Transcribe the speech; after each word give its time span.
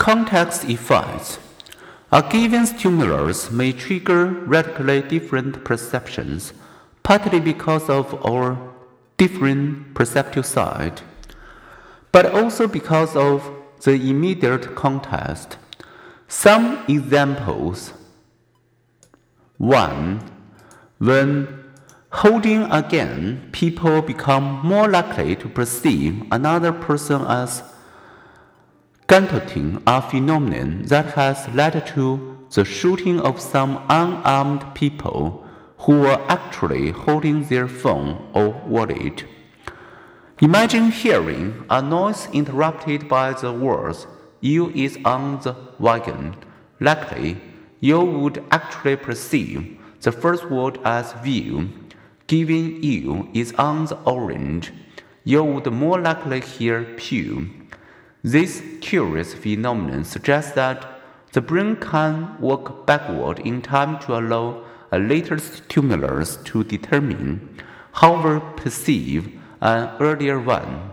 Context 0.00 0.64
effects. 0.64 1.38
A 2.10 2.22
given 2.22 2.64
stimulus 2.64 3.50
may 3.50 3.70
trigger 3.70 4.28
radically 4.46 5.02
different 5.02 5.62
perceptions, 5.62 6.54
partly 7.02 7.38
because 7.38 7.90
of 7.90 8.14
our 8.24 8.56
different 9.18 9.92
perceptual 9.92 10.42
side, 10.42 11.02
but 12.12 12.24
also 12.24 12.66
because 12.66 13.14
of 13.14 13.52
the 13.82 13.92
immediate 13.92 14.74
context. 14.74 15.58
Some 16.28 16.82
examples 16.88 17.92
1. 19.58 20.22
When 20.96 21.62
holding 22.10 22.62
again, 22.72 23.50
people 23.52 24.00
become 24.00 24.64
more 24.64 24.88
likely 24.88 25.36
to 25.36 25.48
perceive 25.50 26.24
another 26.32 26.72
person 26.72 27.20
as 27.26 27.62
guillotining 29.10 29.82
a 29.88 30.00
phenomenon 30.00 30.82
that 30.82 31.04
has 31.14 31.48
led 31.48 31.84
to 31.84 32.46
the 32.54 32.64
shooting 32.64 33.18
of 33.18 33.40
some 33.40 33.84
unarmed 33.88 34.64
people 34.76 35.44
who 35.78 35.98
were 35.98 36.20
actually 36.28 36.92
holding 36.92 37.42
their 37.46 37.66
phone 37.66 38.24
or 38.34 38.50
wallet. 38.68 39.24
Imagine 40.40 40.92
hearing 40.92 41.64
a 41.68 41.82
noise 41.82 42.28
interrupted 42.32 43.08
by 43.08 43.32
the 43.32 43.52
words, 43.52 44.06
You 44.40 44.70
is 44.76 44.96
on 45.04 45.40
the 45.40 45.56
wagon. 45.80 46.36
Likely, 46.78 47.36
you 47.80 48.00
would 48.00 48.44
actually 48.52 48.94
perceive 48.94 49.76
the 50.02 50.12
first 50.12 50.48
word 50.48 50.78
as 50.84 51.14
view. 51.14 51.68
Given 52.28 52.80
you 52.80 53.28
is 53.34 53.52
on 53.54 53.86
the 53.86 53.98
orange, 54.04 54.72
you 55.24 55.42
would 55.42 55.66
more 55.72 56.00
likely 56.00 56.40
hear 56.42 56.84
pew. 56.96 57.59
This 58.22 58.62
curious 58.82 59.32
phenomenon 59.32 60.04
suggests 60.04 60.52
that 60.52 60.86
the 61.32 61.40
brain 61.40 61.76
can 61.76 62.38
work 62.38 62.84
backward 62.86 63.38
in 63.38 63.62
time 63.62 63.98
to 64.00 64.18
allow 64.18 64.64
a 64.92 64.98
later 64.98 65.38
stimulus 65.38 66.36
to 66.44 66.62
determine, 66.64 67.48
however, 67.92 68.40
perceive 68.40 69.40
an 69.62 69.90
earlier 70.00 70.38
one. 70.38 70.90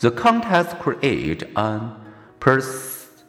The 0.00 0.10
context 0.10 0.78
creates 0.78 1.44
an 1.54 1.94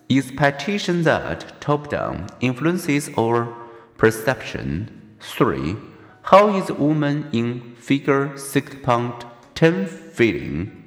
expectation 0.09 1.03
that 1.03 1.61
top-down 1.61 2.27
influences 2.39 3.09
our 3.17 3.53
perception. 3.97 5.15
3. 5.19 5.75
How 6.23 6.55
is 6.55 6.71
woman 6.71 7.29
in 7.33 7.75
figure 7.75 8.29
6.10 8.29 9.87
feeling? 9.87 10.80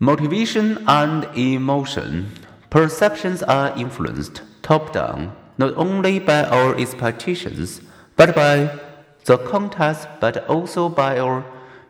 Motivation 0.00 0.84
and 0.86 1.24
emotion. 1.36 2.30
Perceptions 2.70 3.42
are 3.42 3.76
influenced 3.76 4.42
top 4.62 4.92
down 4.92 5.34
not 5.58 5.76
only 5.76 6.20
by 6.20 6.44
our 6.44 6.78
expectations, 6.78 7.80
but 8.14 8.32
by 8.32 8.78
the 9.24 9.38
context, 9.38 10.06
but 10.20 10.46
also 10.48 10.88
by 10.88 11.18
our 11.18 11.44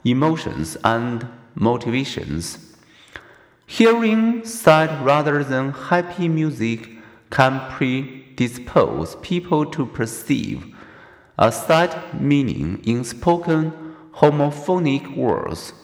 emotions 0.06 0.78
and 0.84 1.28
motivations. 1.54 2.74
Hearing 3.66 4.42
sad 4.42 5.04
rather 5.04 5.44
than 5.44 5.72
happy 5.72 6.28
music 6.28 6.88
can 7.28 7.60
predispose 7.68 9.16
people 9.16 9.66
to 9.66 9.84
perceive 9.84 10.74
a 11.36 11.52
sad 11.52 12.18
meaning 12.18 12.80
in 12.84 13.04
spoken 13.04 13.94
homophonic 14.14 15.14
words 15.14 15.74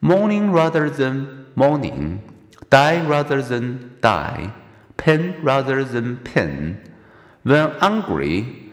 Mourning 0.00 0.52
rather 0.52 0.88
than 0.88 1.46
morning, 1.56 2.22
die 2.70 3.04
rather 3.04 3.42
than 3.42 3.96
dye, 4.00 4.54
pen 4.96 5.34
rather 5.42 5.82
than 5.84 6.18
pen. 6.18 6.80
When 7.42 7.72
angry, 7.80 8.70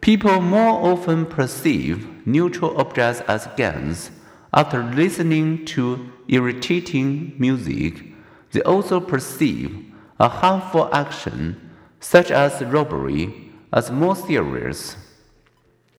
people 0.00 0.40
more 0.40 0.92
often 0.92 1.26
perceive 1.26 2.26
neutral 2.26 2.74
objects 2.80 3.20
as 3.28 3.48
guns. 3.56 4.10
After 4.54 4.82
listening 4.82 5.66
to 5.66 6.10
irritating 6.28 7.34
music, 7.38 8.04
they 8.52 8.62
also 8.62 8.98
perceive 8.98 9.92
a 10.18 10.28
harmful 10.28 10.88
action, 10.94 11.70
such 12.00 12.30
as 12.30 12.62
robbery, 12.64 13.52
as 13.72 13.90
more 13.90 14.16
serious. 14.16 14.96